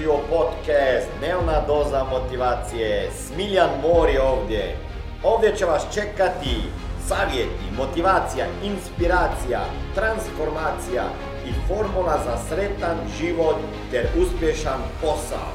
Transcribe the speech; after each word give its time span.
Dobrodošli 0.00 0.06
u 0.06 0.38
podcast 0.38 1.08
Dnevna 1.18 1.60
doza 1.66 2.04
motivacije. 2.04 3.10
Smiljan 3.10 3.70
Mor 3.82 4.08
je 4.08 4.22
ovdje. 4.22 4.76
Ovdje 5.24 5.56
će 5.56 5.64
vas 5.64 5.86
čekati 5.94 6.56
savjeti, 7.06 7.64
motivacija, 7.76 8.46
inspiracija, 8.64 9.60
transformacija 9.94 11.02
i 11.46 11.52
formula 11.68 12.18
za 12.24 12.36
sretan 12.48 12.96
život 13.18 13.56
ter 13.90 14.06
uspješan 14.22 14.80
posao. 15.00 15.48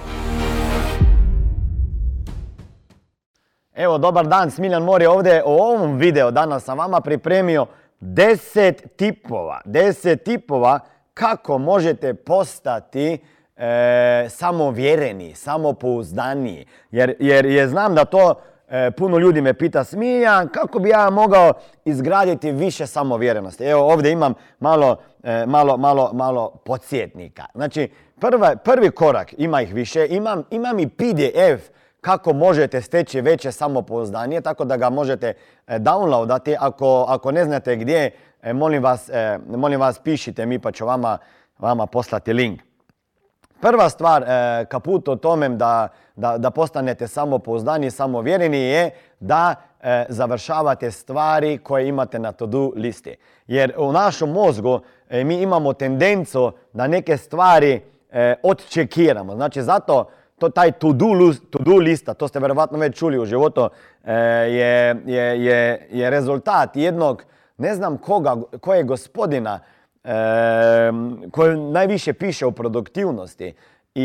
Evo, 3.74 3.98
dobar 3.98 4.28
dan, 4.28 4.52
Smiljan 4.52 4.84
Mor 4.84 5.02
je 5.02 5.10
ovdje. 5.10 5.44
U 5.46 5.52
ovom 5.52 5.98
videu 5.98 6.32
danas 6.32 6.64
sam 6.64 6.78
vama 6.78 7.02
pripremio 7.02 7.66
10 8.02 8.74
tipova, 8.96 9.62
10 9.66 10.24
tipova 10.24 10.80
kako 11.14 11.58
možete 11.58 12.14
postati 12.14 13.20
e, 13.58 14.26
samovjereni, 14.30 15.36
samopouzdani. 15.36 16.66
Jer, 16.92 17.16
jer, 17.20 17.46
jer 17.46 17.70
znam 17.70 17.96
da 17.96 18.06
to 18.06 18.36
e, 18.70 18.92
puno 18.92 19.18
ljudi 19.18 19.42
me 19.42 19.54
pita, 19.54 19.84
Smiljan, 19.84 20.48
kako 20.48 20.80
bi 20.80 20.90
ja 20.90 21.10
mogao 21.10 21.54
izgraditi 21.86 22.52
više 22.52 22.88
samovjerenosti? 22.88 23.64
Evo 23.64 23.94
ovdje 23.94 24.12
imam 24.12 24.34
malo, 24.60 24.98
e, 25.24 25.46
malo, 25.46 25.78
malo, 25.78 26.10
malo 26.14 26.50
podsjetnika. 26.66 27.46
Znači, 27.56 27.90
prva, 28.20 28.56
prvi 28.56 28.92
korak, 28.92 29.34
ima 29.38 29.62
ih 29.62 29.74
više, 29.74 30.08
imam, 30.10 30.44
imam 30.52 30.80
i 30.80 30.90
PDF 30.90 31.70
kako 32.02 32.34
možete 32.34 32.82
steći 32.82 33.22
veće 33.22 33.52
samopouzdanje, 33.52 34.42
tako 34.42 34.66
da 34.66 34.78
ga 34.78 34.90
možete 34.90 35.34
e, 35.68 35.80
downloadati. 35.80 36.56
Ako, 36.60 37.06
ako 37.08 37.32
ne 37.32 37.46
znate 37.46 37.76
gdje, 37.76 38.12
e, 38.42 38.54
molim 38.54 38.84
vas, 38.84 39.10
e, 39.10 39.40
molim 39.48 39.80
vas 39.80 40.00
pišite 40.00 40.46
mi 40.46 40.60
pa 40.60 40.72
ću 40.72 40.86
vama, 40.86 41.18
vama 41.60 41.86
poslati 41.86 42.34
link. 42.34 42.62
Prva 43.62 43.90
stvar, 43.90 44.26
kaput 44.68 45.08
o 45.08 45.16
tome 45.16 45.50
da, 45.50 45.88
da, 46.16 46.38
da 46.38 46.50
postanete 46.52 47.08
samopouzdani 47.08 47.88
i 47.88 47.92
samovjereni 47.92 48.58
je 48.58 48.92
da 49.20 49.56
završavate 50.10 50.92
stvari 50.92 51.58
koje 51.58 51.88
imate 51.88 52.20
na 52.20 52.32
to-do 52.32 52.72
listi. 52.76 53.16
Jer 53.48 53.74
u 53.78 53.92
našem 53.92 54.30
mozgu 54.30 54.80
mi 55.12 55.42
imamo 55.42 55.74
tendenciju 55.74 56.52
da 56.74 56.88
neke 56.88 57.18
stvari 57.18 57.82
odčekiramo. 58.44 59.36
Znači 59.36 59.62
zato 59.62 60.06
to, 60.38 60.50
taj 60.50 60.72
to-do, 60.72 61.78
lista, 61.80 62.14
to 62.14 62.28
ste 62.28 62.40
verovatno 62.40 62.78
već 62.78 62.98
čuli 62.98 63.20
u 63.20 63.26
životu, 63.26 63.70
e, 64.04 64.14
je, 64.14 64.96
je, 65.06 65.44
je, 65.46 65.88
je 65.92 66.10
rezultat 66.10 66.76
jednog, 66.76 67.24
ne 67.58 67.76
znam 67.76 67.98
koga, 67.98 68.36
koje 68.62 68.84
gospodina, 68.84 69.60
koji 71.32 71.58
najviše 71.58 72.14
piše 72.14 72.46
o 72.46 72.52
produktivnosti 72.52 73.54
i, 73.96 74.04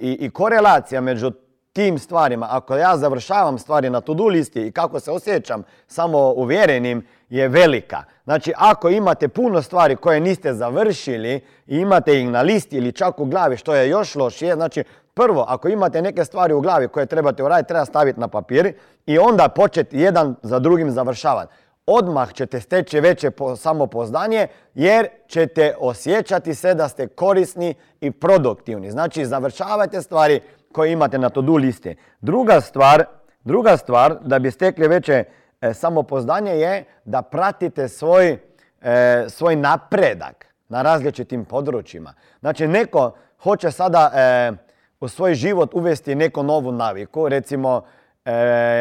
i, 0.00 0.16
i 0.20 0.30
korelacija 0.30 1.00
među 1.00 1.32
tim 1.72 1.98
stvarima, 1.98 2.46
ako 2.50 2.76
ja 2.76 2.96
završavam 2.96 3.58
stvari 3.58 3.90
na 3.90 4.00
to-do 4.00 4.26
listi 4.26 4.66
i 4.66 4.72
kako 4.72 5.00
se 5.00 5.10
osjećam 5.10 5.62
samo 5.86 6.32
uvjerenim, 6.32 7.06
je 7.32 7.48
velika. 7.48 8.04
Znači, 8.24 8.52
ako 8.56 8.88
imate 8.88 9.28
puno 9.28 9.62
stvari 9.62 9.96
koje 9.96 10.20
niste 10.20 10.54
završili 10.54 11.40
i 11.66 11.78
imate 11.78 12.20
ih 12.20 12.28
na 12.28 12.42
listi 12.42 12.76
ili 12.76 12.92
čak 12.92 13.20
u 13.20 13.24
glavi, 13.24 13.56
što 13.56 13.74
je 13.74 13.88
još 13.88 14.14
lošije, 14.14 14.54
znači, 14.54 14.84
prvo, 15.14 15.44
ako 15.48 15.68
imate 15.68 16.02
neke 16.02 16.24
stvari 16.24 16.54
u 16.54 16.60
glavi 16.60 16.88
koje 16.88 17.06
trebate 17.06 17.42
uraditi, 17.42 17.68
treba 17.68 17.84
staviti 17.84 18.20
na 18.20 18.28
papir 18.28 18.72
i 19.06 19.18
onda 19.18 19.48
početi 19.48 19.98
jedan 19.98 20.34
za 20.42 20.58
drugim 20.58 20.90
završavati. 20.90 21.54
Odmah 21.86 22.32
ćete 22.32 22.60
steći 22.60 23.00
veće 23.00 23.30
samopoznanje 23.56 24.46
jer 24.74 25.08
ćete 25.28 25.74
osjećati 25.80 26.54
se 26.54 26.74
da 26.74 26.88
ste 26.88 27.06
korisni 27.06 27.74
i 28.00 28.10
produktivni. 28.10 28.90
Znači, 28.90 29.26
završavajte 29.26 30.02
stvari 30.02 30.40
koje 30.72 30.92
imate 30.92 31.18
na 31.18 31.28
to-do 31.28 31.56
listi. 31.56 31.96
Druga 32.20 32.60
stvar, 32.60 33.04
druga 33.44 33.76
stvar 33.76 34.16
da 34.20 34.38
bi 34.38 34.50
stekli 34.50 34.88
veće 34.88 35.24
e, 35.60 35.74
samopoznanje 35.74 36.52
je 36.52 36.84
da 37.04 37.22
pratite 37.22 37.88
svoj, 37.88 38.38
e, 38.82 39.24
svoj 39.28 39.56
napredak 39.56 40.46
na 40.68 40.82
različitim 40.82 41.44
područjima. 41.44 42.14
Znači, 42.40 42.68
neko 42.68 43.14
hoće 43.42 43.70
sada 43.70 44.10
e, 44.14 44.52
u 45.00 45.08
svoj 45.08 45.34
život 45.34 45.74
uvesti 45.74 46.14
neku 46.14 46.42
novu 46.42 46.72
naviku, 46.72 47.28
recimo 47.28 47.82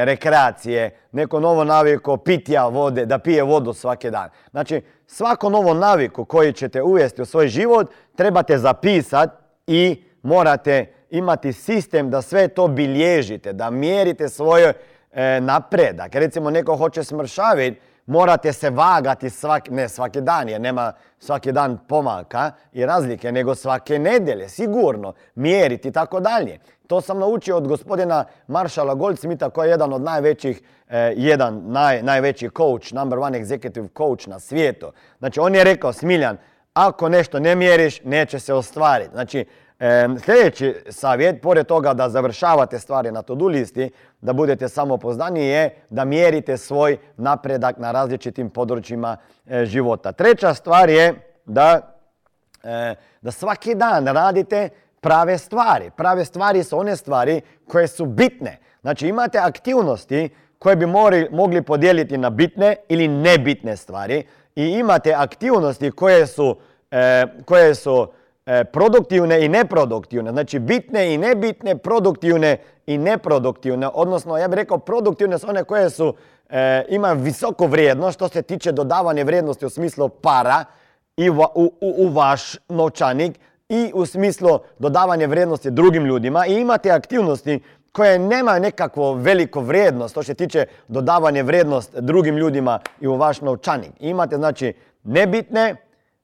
rekreacije, 0.03 0.97
neko 1.11 1.39
novo 1.39 1.63
naviku 1.63 2.17
pitja 2.17 2.67
vode, 2.67 3.05
da 3.05 3.19
pije 3.19 3.43
vodu 3.43 3.73
svaki 3.73 4.09
dan. 4.09 4.29
Znači, 4.51 4.81
svako 5.07 5.49
novo 5.49 5.73
naviku 5.73 6.25
koji 6.25 6.53
ćete 6.53 6.81
uvesti 6.81 7.21
u 7.21 7.25
svoj 7.25 7.47
život 7.47 7.91
trebate 8.15 8.57
zapisati 8.57 9.33
i 9.67 10.03
morate 10.23 10.93
imati 11.09 11.53
sistem 11.53 12.09
da 12.09 12.21
sve 12.21 12.47
to 12.47 12.67
bilježite, 12.67 13.53
da 13.53 13.69
mjerite 13.69 14.29
svoj 14.29 14.73
e, 15.11 15.41
napredak. 15.41 16.15
Recimo 16.15 16.49
neko 16.49 16.75
hoće 16.75 17.03
smršaviti, 17.03 17.79
morate 18.11 18.53
se 18.53 18.69
vagati 18.69 19.29
svaki, 19.29 19.71
ne 19.71 19.89
svaki 19.89 20.21
dan 20.21 20.49
jer 20.49 20.61
nema 20.61 20.93
svaki 21.19 21.51
dan 21.51 21.77
pomaka 21.87 22.51
i 22.73 22.85
razlike, 22.85 23.31
nego 23.31 23.55
svake 23.55 23.99
nedjelje, 23.99 24.49
sigurno, 24.49 25.13
mjeriti 25.35 25.87
i 25.87 25.91
tako 25.91 26.19
dalje. 26.19 26.59
To 26.87 27.01
sam 27.01 27.19
naučio 27.19 27.57
od 27.57 27.67
gospodina 27.67 28.25
Maršala 28.47 28.95
Goldsmitha 28.95 29.49
koji 29.49 29.67
je 29.67 29.71
jedan 29.71 29.93
od 29.93 30.01
najvećih, 30.01 30.61
e, 30.89 31.13
jedan 31.15 31.61
naj, 31.65 32.03
najveći 32.03 32.49
coach, 32.57 32.93
number 32.93 33.19
one 33.19 33.39
executive 33.39 33.87
coach 33.97 34.27
na 34.27 34.39
svijetu. 34.39 34.91
Znači 35.19 35.39
on 35.39 35.55
je 35.55 35.63
rekao, 35.63 35.93
Smiljan, 35.93 36.37
ako 36.73 37.09
nešto 37.09 37.39
ne 37.39 37.55
mjeriš, 37.55 38.03
neće 38.03 38.39
se 38.39 38.53
ostvariti. 38.53 39.11
Znači, 39.11 39.45
sljedeći 40.25 40.75
savjet, 40.89 41.41
pored 41.41 41.67
toga 41.67 41.93
da 41.93 42.09
završavate 42.09 42.79
stvari 42.79 43.11
na 43.11 43.21
to-do 43.21 43.47
listi, 43.47 43.91
da 44.21 44.33
budete 44.33 44.69
samopoznani 44.69 45.45
je 45.45 45.75
da 45.89 46.05
mjerite 46.05 46.57
svoj 46.57 46.97
napredak 47.17 47.77
na 47.77 47.91
različitim 47.91 48.49
područjima 48.49 49.17
e, 49.47 49.65
života. 49.65 50.11
Treća 50.11 50.53
stvar 50.53 50.89
je 50.89 51.13
da, 51.45 51.95
e, 52.63 52.95
da 53.21 53.31
svaki 53.31 53.75
dan 53.75 54.07
radite 54.07 54.69
prave 54.99 55.37
stvari. 55.37 55.91
Prave 55.97 56.25
stvari 56.25 56.63
su 56.63 56.77
one 56.77 56.95
stvari 56.95 57.41
koje 57.67 57.87
su 57.87 58.05
bitne. 58.05 58.57
Znači 58.81 59.07
imate 59.07 59.37
aktivnosti 59.37 60.29
koje 60.59 60.75
bi 60.75 60.85
mogli 61.31 61.61
podijeliti 61.61 62.17
na 62.17 62.29
bitne 62.29 62.75
ili 62.89 63.07
nebitne 63.07 63.77
stvari 63.77 64.23
i 64.55 64.65
imate 64.65 65.13
aktivnosti 65.13 65.91
koje 65.91 66.27
su, 66.27 66.57
e, 66.91 67.25
koje 67.45 67.75
su 67.75 68.07
E, 68.07 68.20
produktivne 68.71 69.45
i 69.45 69.49
neproduktivne. 69.49 70.31
Znači 70.31 70.59
bitne 70.59 71.13
i 71.13 71.17
nebitne, 71.17 71.77
produktivne 71.77 72.57
i 72.85 72.97
neproduktivne. 72.97 73.89
Odnosno, 73.93 74.37
ja 74.37 74.47
bih 74.47 74.55
rekao 74.55 74.77
produktivne 74.77 75.39
su 75.39 75.49
one 75.49 75.63
koje 75.63 75.89
su, 75.89 76.13
e, 76.49 76.85
imaju 76.89 77.19
visoku 77.19 77.67
vrijednost 77.67 78.15
što 78.17 78.27
se 78.27 78.41
tiče 78.41 78.71
dodavanja 78.71 79.23
vrijednosti 79.23 79.65
u 79.65 79.69
smislu 79.69 80.09
para 80.09 80.65
i 81.17 81.29
u, 81.29 81.35
u, 81.81 82.09
vaš 82.09 82.57
novčanik 82.69 83.39
i 83.69 83.91
u 83.93 84.05
smislu 84.05 84.59
dodavanja 84.79 85.27
vrijednosti 85.27 85.71
drugim 85.71 86.05
ljudima 86.05 86.45
i 86.47 86.53
imate 86.53 86.91
aktivnosti 86.91 87.59
koje 87.91 88.19
nemaju 88.19 88.61
nekakvu 88.61 89.13
veliku 89.13 89.61
vrijednost 89.61 90.13
što 90.13 90.23
se 90.23 90.33
tiče 90.33 90.65
dodavanja 90.87 91.43
vrijednost 91.43 91.95
drugim 91.95 92.37
ljudima 92.37 92.79
i 93.01 93.07
u 93.07 93.15
vaš 93.15 93.41
novčanik. 93.41 93.91
Imate 93.99 94.35
znači 94.35 94.73
nebitne, 95.03 95.75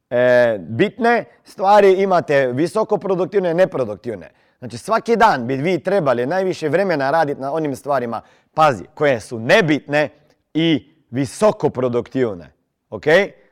e, 0.09 0.57
bitne 0.59 1.25
stvari, 1.43 1.93
imate 1.93 2.47
visoko 2.47 2.97
produktivne 2.97 3.51
i 3.51 3.53
neproduktivne. 3.53 4.29
Znači 4.59 4.77
svaki 4.77 5.15
dan 5.15 5.47
bi 5.47 5.55
vi 5.55 5.79
trebali 5.79 6.25
najviše 6.25 6.69
vremena 6.69 7.11
raditi 7.11 7.41
na 7.41 7.53
onim 7.53 7.75
stvarima, 7.75 8.21
pazi, 8.53 8.83
koje 8.93 9.19
su 9.19 9.39
nebitne 9.39 10.09
i 10.53 10.93
visoko 11.09 11.69
produktivne. 11.69 12.53
Ok? 12.89 13.03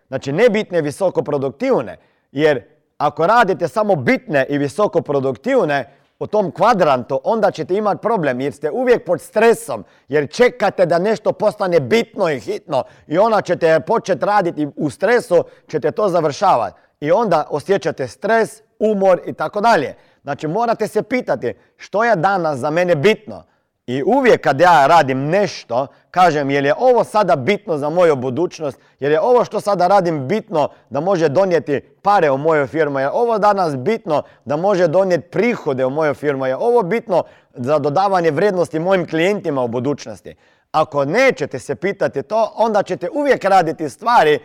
Znači 0.07 0.31
nebitne 0.31 0.79
i 0.79 0.81
visoko 0.81 1.23
produktivne, 1.23 1.97
jer 2.31 2.61
ako 2.97 3.27
radite 3.27 3.67
samo 3.67 3.95
bitne 3.95 4.45
i 4.49 4.57
visoko 4.57 5.01
produktivne, 5.01 5.91
u 6.19 6.27
tom 6.27 6.51
kvadrantu, 6.51 7.21
onda 7.23 7.51
ćete 7.51 7.75
imati 7.75 8.01
problem 8.01 8.41
jer 8.41 8.53
ste 8.53 8.71
uvijek 8.71 9.05
pod 9.05 9.21
stresom, 9.21 9.83
jer 10.07 10.29
čekate 10.29 10.85
da 10.85 10.99
nešto 10.99 11.31
postane 11.31 11.79
bitno 11.79 12.29
i 12.29 12.39
hitno 12.39 12.83
i 13.07 13.17
onda 13.17 13.41
ćete 13.41 13.79
početi 13.79 14.25
raditi 14.25 14.67
u 14.75 14.89
stresu, 14.89 15.43
ćete 15.67 15.91
to 15.91 16.09
završavati. 16.09 16.79
I 16.99 17.11
onda 17.11 17.47
osjećate 17.49 18.07
stres, 18.07 18.61
umor 18.79 19.21
i 19.25 19.33
tako 19.33 19.61
dalje. 19.61 19.95
Znači 20.23 20.47
morate 20.47 20.87
se 20.87 21.03
pitati 21.03 21.53
što 21.77 22.03
je 22.03 22.15
danas 22.15 22.59
za 22.59 22.69
mene 22.69 22.95
bitno. 22.95 23.43
I 23.87 24.03
uvijek 24.03 24.41
kad 24.41 24.61
ja 24.61 24.87
radim 24.87 25.27
nešto, 25.27 25.87
kažem 26.11 26.49
je 26.49 26.63
je 26.63 26.73
ovo 26.77 27.03
sada 27.03 27.35
bitno 27.35 27.77
za 27.77 27.89
moju 27.89 28.15
budućnost, 28.15 28.79
jer 28.99 29.11
je 29.11 29.21
ovo 29.21 29.45
što 29.45 29.59
sada 29.59 29.87
radim 29.87 30.27
bitno 30.27 30.69
da 30.89 30.99
može 30.99 31.29
donijeti 31.29 31.81
pare 32.01 32.31
u 32.31 32.37
mojoj 32.37 32.67
firmi, 32.67 33.01
je 33.01 33.09
ovo 33.09 33.37
danas 33.37 33.77
bitno 33.77 34.23
da 34.45 34.55
može 34.57 34.87
donijeti 34.87 35.29
prihode 35.29 35.85
u 35.85 35.89
mojoj 35.89 36.13
firmi, 36.13 36.47
je 36.47 36.55
ovo 36.55 36.83
bitno 36.83 37.23
za 37.53 37.79
dodavanje 37.79 38.31
vrijednosti 38.31 38.79
mojim 38.79 39.07
klijentima 39.07 39.63
u 39.63 39.67
budućnosti. 39.67 40.35
Ako 40.71 41.05
nećete 41.05 41.59
se 41.59 41.75
pitati 41.75 42.23
to, 42.23 42.53
onda 42.55 42.83
ćete 42.83 43.09
uvijek 43.13 43.43
raditi 43.43 43.89
stvari 43.89 44.39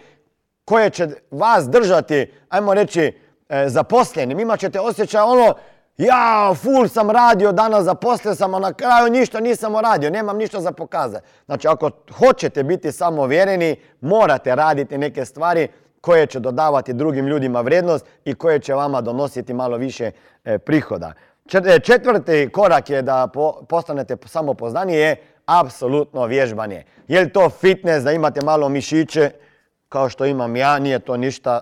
koje 0.65 0.91
će 0.91 1.09
vas 1.31 1.69
držati, 1.69 2.33
ajmo 2.49 2.75
reći, 2.75 3.19
e, 3.49 3.69
zaposlenim. 3.69 4.41
Imat 4.41 4.61
ćete 4.61 4.81
osjećaj 4.81 5.23
ono, 5.23 5.55
Ja, 6.01 6.55
full 6.55 6.89
sam 6.89 7.11
radio, 7.11 7.53
danas 7.53 7.85
zaposlio 7.85 8.35
sam, 8.35 8.55
a 8.55 8.59
na 8.59 8.73
kraju 8.73 9.11
ništa 9.11 9.41
nisam 9.41 9.77
radio, 9.77 10.11
nemam 10.11 10.37
ništa 10.37 10.61
za 10.61 10.73
pokazati. 10.73 11.27
Znači, 11.47 11.69
ako 11.69 11.91
hoćete 12.19 12.63
biti 12.63 12.93
samovjereni, 12.93 13.77
morate 14.01 14.55
raditi 14.55 14.99
neke 14.99 15.25
stvari 15.25 15.69
koje 16.01 16.27
će 16.27 16.41
dodavati 16.41 16.93
drugim 16.93 17.27
ljudima 17.27 17.61
vrijednost 17.61 18.07
i 18.25 18.35
koje 18.35 18.59
će 18.59 18.75
vama 18.75 19.01
donositi 19.01 19.55
malo 19.55 19.77
više 19.77 20.11
e, 20.45 20.59
prihoda. 20.59 21.13
E, 21.53 21.79
četvrti 21.81 22.51
korak 22.53 22.91
je 22.91 23.03
da 23.03 23.29
postanete 23.69 24.17
samopoznani 24.27 24.95
je 24.95 25.17
apsolutno 25.47 26.27
vježbanje. 26.27 26.85
Je 27.09 27.21
li 27.21 27.33
to 27.33 27.51
fitness 27.51 28.05
da 28.05 28.13
imate 28.13 28.45
malo 28.45 28.69
mišiće 28.69 29.31
kao 29.89 30.09
što 30.09 30.27
imam 30.27 30.57
ja, 30.57 30.79
nije 30.79 30.99
to 30.99 31.17
ništa 31.17 31.61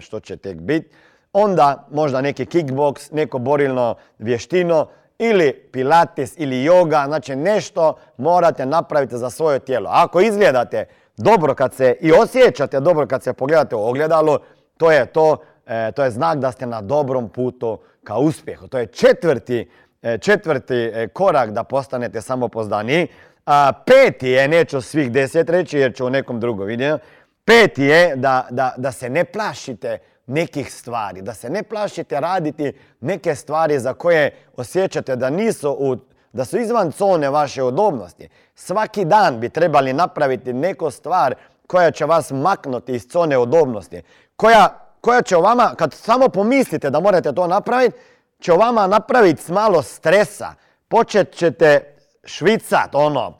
što 0.00 0.20
će 0.20 0.36
tek 0.36 0.56
biti. 0.56 0.94
Onda 1.32 1.86
možda 1.90 2.20
neki 2.20 2.46
kickbox, 2.46 3.12
neko 3.12 3.38
borilno 3.38 3.94
vještino 4.18 4.86
ili 5.18 5.68
pilates 5.72 6.34
ili 6.36 6.56
yoga, 6.56 7.06
znači 7.06 7.36
nešto 7.36 7.94
morate 8.16 8.66
napraviti 8.66 9.18
za 9.18 9.30
svoje 9.30 9.58
tijelo. 9.58 9.90
Ako 9.92 10.20
izgledate 10.20 10.84
dobro 11.16 11.54
kad 11.54 11.74
se 11.74 11.96
i 12.00 12.12
osjećate 12.12 12.80
dobro 12.80 13.06
kad 13.06 13.22
se 13.22 13.32
pogledate 13.32 13.76
u 13.76 13.88
ogledalo, 13.88 14.38
to 14.76 14.90
je 14.90 15.06
to, 15.06 15.36
e, 15.66 15.92
to 15.92 16.04
je 16.04 16.10
znak 16.10 16.38
da 16.38 16.52
ste 16.52 16.66
na 16.66 16.80
dobrom 16.80 17.28
putu 17.28 17.78
ka 18.04 18.16
uspjehu. 18.18 18.68
To 18.68 18.78
je 18.78 18.86
četvrti, 18.86 19.70
e, 20.02 20.18
četvrti 20.18 20.74
e, 20.74 21.08
korak 21.08 21.50
da 21.50 21.64
postanete 21.64 22.20
samopoznani. 22.20 23.06
A 23.46 23.72
peti 23.86 24.28
je, 24.28 24.48
neću 24.48 24.80
svih 24.80 25.12
deset 25.12 25.50
reći 25.50 25.78
jer 25.78 25.94
ću 25.94 26.06
u 26.06 26.10
nekom 26.10 26.40
drugom 26.40 26.66
vidjeti, 26.66 27.04
peti 27.44 27.82
je 27.82 28.16
da, 28.16 28.46
da, 28.50 28.74
da 28.76 28.92
se 28.92 29.10
ne 29.10 29.24
plašite 29.24 29.98
nekih 30.26 30.72
stvari, 30.72 31.22
da 31.22 31.34
se 31.34 31.50
ne 31.50 31.62
plašite 31.62 32.20
raditi 32.20 32.72
neke 33.00 33.34
stvari 33.34 33.78
za 33.78 33.94
koje 33.94 34.36
osjećate 34.56 35.16
da 35.16 35.30
nisu 35.30 35.76
u, 35.78 35.96
da 36.32 36.44
su 36.44 36.58
izvan 36.58 36.90
zone 36.90 37.30
vaše 37.30 37.62
udobnosti. 37.62 38.28
Svaki 38.54 39.04
dan 39.04 39.40
bi 39.40 39.48
trebali 39.48 39.92
napraviti 39.92 40.52
neku 40.52 40.90
stvar 40.90 41.34
koja 41.66 41.90
će 41.90 42.04
vas 42.04 42.30
maknuti 42.30 42.94
iz 42.94 43.06
zone 43.12 43.38
udobnosti. 43.38 44.02
Koja, 44.36 44.68
koja 45.00 45.22
će 45.22 45.36
vama, 45.36 45.74
kad 45.76 45.94
samo 45.94 46.28
pomislite 46.28 46.90
da 46.90 47.00
morate 47.00 47.32
to 47.32 47.46
napraviti, 47.46 47.96
će 48.40 48.52
vama 48.52 48.86
napraviti 48.86 49.52
malo 49.52 49.82
stresa. 49.82 50.54
Počet 50.88 51.32
ćete 51.34 51.94
švicat, 52.24 52.94
ono, 52.94 53.34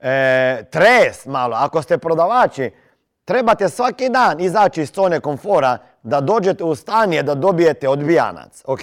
e, 0.00 0.64
tres 0.70 1.26
malo. 1.26 1.56
Ako 1.56 1.82
ste 1.82 1.98
prodavači, 1.98 2.70
trebate 3.24 3.68
svaki 3.68 4.08
dan 4.08 4.40
izaći 4.40 4.82
iz 4.82 4.92
zone 4.94 5.20
komfora 5.20 5.78
da 6.02 6.20
dođete 6.20 6.64
u 6.64 6.74
stanje 6.74 7.22
da 7.22 7.34
dobijete 7.34 7.88
odbijanac. 7.88 8.62
Ok? 8.66 8.80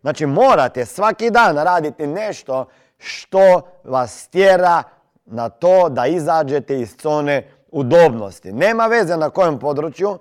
Znači 0.00 0.26
morate 0.26 0.86
svaki 0.86 1.30
dan 1.30 1.56
raditi 1.56 2.06
nešto 2.06 2.66
što 2.98 3.60
vas 3.84 4.28
tjera 4.28 4.82
na 5.24 5.48
to 5.48 5.88
da 5.88 6.06
izađete 6.06 6.80
iz 6.80 6.96
zone 7.02 7.48
udobnosti. 7.70 8.52
Nema 8.52 8.86
veze 8.86 9.16
na 9.16 9.30
kojem 9.30 9.58
području 9.58 10.18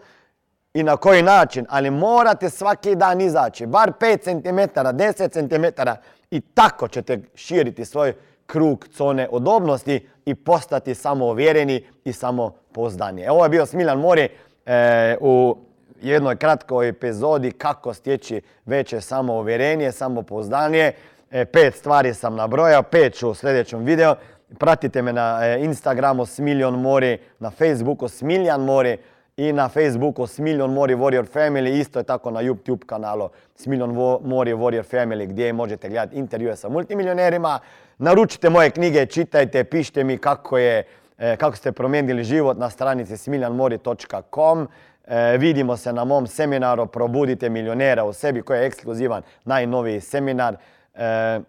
i 0.74 0.84
na 0.84 0.98
koji 0.98 1.24
način, 1.24 1.66
ali 1.70 1.90
morate 1.90 2.50
svaki 2.50 2.96
dan 2.96 3.22
izaći, 3.22 3.66
bar 3.66 3.92
5 4.00 4.24
cm, 4.24 4.80
10 4.80 5.32
cm 5.32 5.90
i 6.32 6.42
tako 6.42 6.88
ćete 6.88 7.20
širiti 7.36 7.86
svoj 7.86 8.14
krug 8.46 8.88
zone 8.98 9.28
udobnosti 9.32 10.10
i 10.26 10.36
postati 10.36 10.96
samouvjereni 10.96 11.86
i 12.04 12.14
samopouzdani. 12.14 13.28
Ovo 13.28 13.46
je 13.46 13.50
bio 13.50 13.66
Smiljan 13.66 14.00
Mori 14.00 14.30
e, 14.66 15.18
u 15.22 15.58
jednoj 16.02 16.36
kratkoj 16.36 16.90
epizodi 16.90 17.52
kako 17.52 17.94
stječi 17.94 18.42
veće 18.66 19.02
samouvjerenje, 19.02 19.92
samopouzdanje. 19.92 20.92
E, 21.32 21.46
pet 21.46 21.76
stvari 21.76 22.14
sam 22.14 22.36
nabrojao, 22.36 22.84
pet 22.84 23.14
ću 23.14 23.30
u 23.30 23.34
sljedećem 23.34 23.84
videu. 23.84 24.16
Pratite 24.58 25.02
me 25.02 25.14
na 25.14 25.40
e, 25.44 25.60
Instagramu 25.60 26.26
Smiljan 26.26 26.74
Mori, 26.74 27.18
na 27.40 27.52
Facebooku 27.52 28.08
Smiljan 28.08 28.62
Mori 28.62 28.98
i 29.38 29.54
na 29.54 29.70
Facebooku 29.70 30.28
Smiljan 30.28 30.74
Mori 30.74 30.96
Warrior 30.96 31.26
Family, 31.34 31.80
isto 31.80 32.00
je 32.00 32.04
tako 32.04 32.32
na 32.32 32.40
YouTube 32.44 32.86
kanalu 32.86 33.30
Smiljan 33.56 33.90
Mori 34.24 34.54
Warrior 34.54 34.84
Family 34.92 35.28
gdje 35.28 35.54
možete 35.54 35.90
gledati 35.90 36.16
intervjue 36.16 36.56
sa 36.56 36.70
multimilionerima. 36.70 37.60
Naručite 37.98 38.50
moje 38.50 38.70
knjige, 38.70 39.06
čitajte, 39.06 39.64
pišite 39.64 40.04
mi 40.04 40.18
kako, 40.18 40.58
je, 40.58 40.84
e, 41.18 41.36
kako 41.36 41.58
ste 41.58 41.72
promijenili 41.72 42.24
život 42.24 42.58
na 42.58 42.70
stranici 42.70 43.18
smiljanmori.com. 43.18 44.68
E, 45.10 45.38
vidimo 45.38 45.78
se 45.78 45.94
na 45.94 46.04
mom 46.04 46.28
seminaru 46.28 46.86
Probudite 46.86 47.50
milionera 47.50 48.04
u 48.04 48.14
sebi 48.14 48.42
koji 48.42 48.60
je 48.60 48.66
ekskluzivan 48.66 49.22
najnoviji 49.46 50.02
seminar. 50.02 50.56
E, 50.94 51.40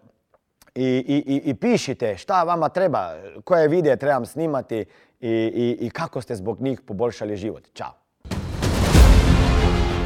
i, 0.74 1.42
i, 1.44 1.54
pišite 1.54 2.16
šta 2.16 2.42
vama 2.42 2.68
treba, 2.68 3.14
koje 3.44 3.68
videe 3.68 3.96
trebam 3.96 4.26
snimati 4.26 4.84
i, 5.20 5.90
kako 5.92 6.20
ste 6.20 6.36
zbog 6.36 6.60
njih 6.60 6.80
poboljšali 6.80 7.36
život. 7.36 7.62
Ćao! 7.74 7.92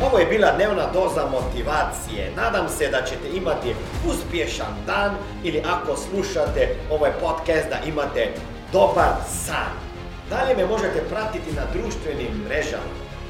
Ovo 0.06 0.18
je 0.18 0.26
bila 0.26 0.52
dnevna 0.56 0.86
doza 0.92 1.26
motivacije. 1.30 2.32
Nadam 2.36 2.68
se 2.68 2.88
da 2.90 3.02
ćete 3.02 3.36
imati 3.36 3.74
uspješan 4.08 4.74
dan 4.86 5.14
ili 5.44 5.62
ako 5.66 5.96
slušate 5.96 6.68
ovaj 6.90 7.12
podcast 7.20 7.68
da 7.68 7.76
imate 7.88 8.28
dobar 8.72 9.14
san. 9.28 9.72
Dalje 10.30 10.56
me 10.56 10.66
možete 10.66 11.02
pratiti 11.10 11.56
na 11.56 11.62
društvenim 11.72 12.44
mrežama 12.48 13.03